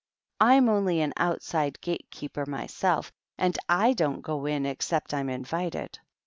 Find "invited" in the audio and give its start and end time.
5.29-5.99